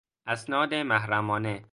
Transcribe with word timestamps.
اسناد 0.25 0.73
محرمانه 0.73 1.63